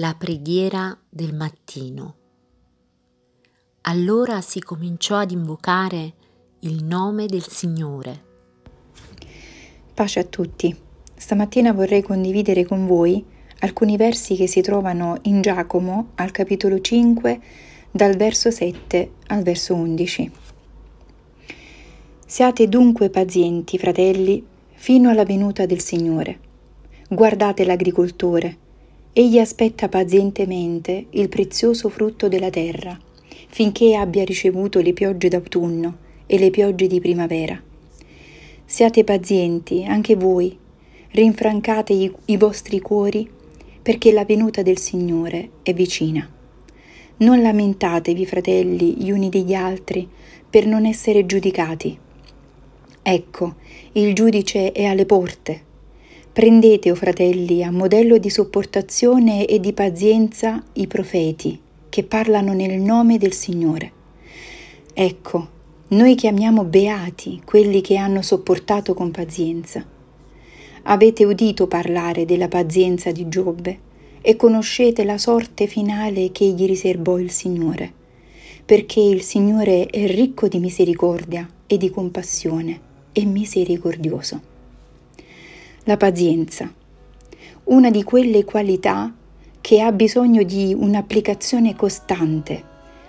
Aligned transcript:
la 0.00 0.14
preghiera 0.16 0.96
del 1.08 1.34
mattino. 1.34 2.14
Allora 3.82 4.40
si 4.40 4.60
cominciò 4.60 5.16
ad 5.16 5.32
invocare 5.32 6.12
il 6.60 6.84
nome 6.84 7.26
del 7.26 7.42
Signore. 7.42 8.22
Pace 9.94 10.20
a 10.20 10.24
tutti. 10.24 10.76
Stamattina 11.16 11.72
vorrei 11.72 12.02
condividere 12.02 12.64
con 12.64 12.86
voi 12.86 13.24
alcuni 13.58 13.96
versi 13.96 14.36
che 14.36 14.46
si 14.46 14.60
trovano 14.60 15.18
in 15.22 15.40
Giacomo 15.40 16.10
al 16.14 16.30
capitolo 16.30 16.80
5 16.80 17.40
dal 17.90 18.14
verso 18.14 18.52
7 18.52 19.10
al 19.26 19.42
verso 19.42 19.74
11. 19.74 20.30
Siate 22.24 22.68
dunque 22.68 23.10
pazienti, 23.10 23.78
fratelli, 23.78 24.46
fino 24.74 25.10
alla 25.10 25.24
venuta 25.24 25.66
del 25.66 25.80
Signore. 25.80 26.38
Guardate 27.08 27.64
l'agricoltore 27.64 28.66
Egli 29.18 29.40
aspetta 29.40 29.88
pazientemente 29.88 31.06
il 31.10 31.28
prezioso 31.28 31.88
frutto 31.88 32.28
della 32.28 32.50
terra, 32.50 32.96
finché 33.48 33.96
abbia 33.96 34.22
ricevuto 34.22 34.80
le 34.80 34.92
piogge 34.92 35.26
d'autunno 35.26 35.96
e 36.24 36.38
le 36.38 36.50
piogge 36.50 36.86
di 36.86 37.00
primavera. 37.00 37.60
Siate 38.64 39.02
pazienti 39.02 39.82
anche 39.82 40.14
voi, 40.14 40.56
rinfrancate 41.10 41.92
i, 41.94 42.12
i 42.26 42.36
vostri 42.36 42.78
cuori, 42.78 43.28
perché 43.82 44.12
la 44.12 44.24
venuta 44.24 44.62
del 44.62 44.78
Signore 44.78 45.50
è 45.64 45.74
vicina. 45.74 46.30
Non 47.16 47.42
lamentatevi, 47.42 48.24
fratelli, 48.24 48.98
gli 48.98 49.10
uni 49.10 49.30
degli 49.30 49.52
altri, 49.52 50.08
per 50.48 50.64
non 50.64 50.86
essere 50.86 51.26
giudicati. 51.26 51.98
Ecco, 53.02 53.54
il 53.94 54.14
giudice 54.14 54.70
è 54.70 54.84
alle 54.84 55.06
porte. 55.06 55.66
Prendete, 56.38 56.90
o 56.90 56.92
oh 56.92 56.96
fratelli, 56.96 57.64
a 57.64 57.72
modello 57.72 58.16
di 58.16 58.30
sopportazione 58.30 59.44
e 59.44 59.58
di 59.58 59.72
pazienza 59.72 60.62
i 60.74 60.86
profeti 60.86 61.58
che 61.88 62.04
parlano 62.04 62.52
nel 62.52 62.78
nome 62.78 63.18
del 63.18 63.32
Signore. 63.32 63.90
Ecco, 64.94 65.48
noi 65.88 66.14
chiamiamo 66.14 66.62
beati 66.62 67.42
quelli 67.44 67.80
che 67.80 67.96
hanno 67.96 68.22
sopportato 68.22 68.94
con 68.94 69.10
pazienza. 69.10 69.84
Avete 70.82 71.24
udito 71.24 71.66
parlare 71.66 72.24
della 72.24 72.46
pazienza 72.46 73.10
di 73.10 73.28
Giobbe 73.28 73.78
e 74.20 74.36
conoscete 74.36 75.02
la 75.02 75.18
sorte 75.18 75.66
finale 75.66 76.30
che 76.30 76.44
gli 76.44 76.66
riservò 76.66 77.18
il 77.18 77.32
Signore, 77.32 77.92
perché 78.64 79.00
il 79.00 79.22
Signore 79.22 79.86
è 79.86 80.06
ricco 80.06 80.46
di 80.46 80.60
misericordia 80.60 81.50
e 81.66 81.76
di 81.76 81.90
compassione 81.90 82.80
e 83.10 83.24
misericordioso 83.24 84.57
la 85.88 85.96
pazienza, 85.96 86.70
una 87.64 87.90
di 87.90 88.02
quelle 88.02 88.44
qualità 88.44 89.10
che 89.58 89.80
ha 89.80 89.90
bisogno 89.90 90.42
di 90.42 90.76
un'applicazione 90.78 91.74
costante, 91.74 92.62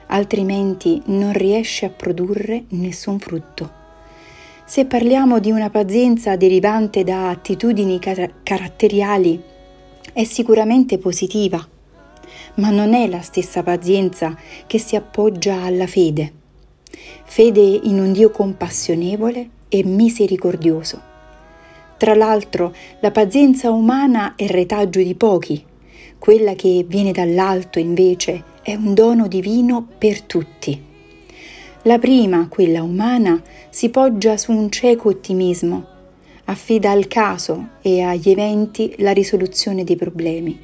altrimenti 0.07 1.01
non 1.07 1.33
riesce 1.33 1.87
a 1.87 1.89
produrre 1.89 2.63
nessun 2.69 3.19
frutto. 3.19 3.69
Se 4.63 4.85
parliamo 4.85 5.39
di 5.39 5.51
una 5.51 5.69
pazienza 5.69 6.37
derivante 6.37 7.03
da 7.03 7.31
attitudini 7.31 7.99
car- 7.99 8.35
caratteriali, 8.43 9.43
è 10.13 10.23
sicuramente 10.23 10.99
positiva, 10.99 11.61
ma 12.55 12.69
non 12.69 12.93
è 12.93 13.09
la 13.09 13.21
stessa 13.21 13.61
pazienza 13.61 14.37
che 14.67 14.79
si 14.79 14.95
appoggia 14.95 15.63
alla 15.63 15.85
fede. 15.85 16.31
Fede 17.25 17.59
in 17.59 17.99
un 17.99 18.13
Dio 18.13 18.29
compassionevole 18.31 19.49
e 19.67 19.83
misericordioso 19.83 21.08
tra 21.99 22.15
l'altro, 22.15 22.73
la 23.01 23.11
pazienza 23.11 23.71
umana 23.71 24.35
è 24.37 24.47
retaggio 24.47 25.01
di 25.01 25.15
pochi, 25.15 25.61
quella 26.17 26.53
che 26.53 26.85
viene 26.87 27.11
dall'alto 27.11 27.77
invece 27.77 28.41
è 28.61 28.73
un 28.73 28.93
dono 28.93 29.27
divino 29.27 29.85
per 29.97 30.21
tutti. 30.21 30.81
La 31.81 31.99
prima, 31.99 32.47
quella 32.47 32.83
umana, 32.83 33.43
si 33.69 33.89
poggia 33.89 34.37
su 34.37 34.53
un 34.53 34.71
cieco 34.71 35.09
ottimismo, 35.09 35.85
affida 36.45 36.91
al 36.91 37.07
caso 37.07 37.67
e 37.81 38.01
agli 38.01 38.29
eventi 38.29 38.95
la 38.99 39.11
risoluzione 39.11 39.83
dei 39.83 39.97
problemi. 39.97 40.57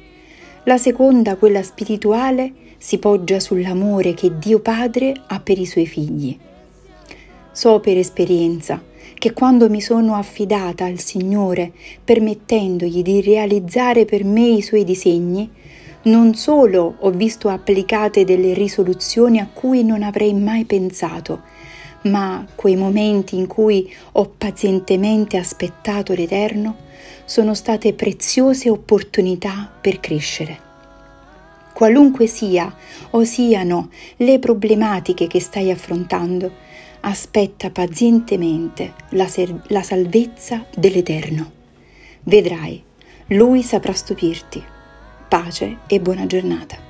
La 0.64 0.78
seconda, 0.78 1.36
quella 1.36 1.62
spirituale, 1.62 2.50
si 2.78 2.96
poggia 2.96 3.40
sull'amore 3.40 4.14
che 4.14 4.38
Dio 4.38 4.60
Padre 4.60 5.12
ha 5.26 5.38
per 5.38 5.58
i 5.58 5.66
suoi 5.66 5.86
figli. 5.86 6.38
So 7.52 7.78
per 7.80 7.98
esperienza 7.98 8.94
che 9.18 9.32
quando 9.32 9.68
mi 9.70 9.80
sono 9.80 10.14
affidata 10.14 10.84
al 10.84 10.98
Signore, 10.98 11.72
permettendogli 12.04 13.02
di 13.02 13.20
realizzare 13.20 14.04
per 14.04 14.24
me 14.24 14.46
i 14.48 14.62
suoi 14.62 14.84
disegni, 14.84 15.50
non 16.02 16.34
solo 16.34 16.96
ho 16.98 17.10
visto 17.10 17.48
applicate 17.48 18.24
delle 18.24 18.54
risoluzioni 18.54 19.40
a 19.40 19.48
cui 19.52 19.82
non 19.82 20.02
avrei 20.02 20.34
mai 20.34 20.64
pensato, 20.64 21.42
ma 22.02 22.46
quei 22.54 22.76
momenti 22.76 23.36
in 23.36 23.46
cui 23.46 23.92
ho 24.12 24.32
pazientemente 24.36 25.36
aspettato 25.36 26.12
l'Eterno 26.12 26.84
sono 27.24 27.54
state 27.54 27.92
preziose 27.92 28.70
opportunità 28.70 29.68
per 29.80 29.98
crescere. 29.98 30.60
Qualunque 31.72 32.26
sia 32.26 32.72
o 33.10 33.24
siano 33.24 33.90
le 34.18 34.38
problematiche 34.38 35.26
che 35.26 35.40
stai 35.40 35.70
affrontando, 35.70 36.64
aspetta 37.08 37.70
pazientemente 37.70 38.94
la, 39.10 39.28
ser- 39.28 39.62
la 39.68 39.82
salvezza 39.82 40.66
dell'Eterno. 40.76 41.52
Vedrai, 42.24 42.82
Lui 43.28 43.62
saprà 43.62 43.92
stupirti. 43.92 44.62
Pace 45.28 45.78
e 45.86 46.00
buona 46.00 46.26
giornata. 46.26 46.85